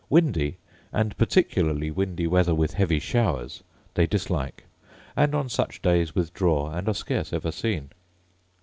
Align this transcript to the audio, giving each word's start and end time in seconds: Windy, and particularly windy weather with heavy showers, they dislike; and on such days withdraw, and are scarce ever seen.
Windy, 0.09 0.57
and 0.91 1.15
particularly 1.17 1.91
windy 1.91 2.25
weather 2.25 2.55
with 2.55 2.73
heavy 2.73 2.97
showers, 2.97 3.61
they 3.93 4.07
dislike; 4.07 4.65
and 5.15 5.35
on 5.35 5.47
such 5.47 5.79
days 5.79 6.15
withdraw, 6.15 6.71
and 6.71 6.87
are 6.87 6.95
scarce 6.95 7.31
ever 7.31 7.51
seen. 7.51 7.91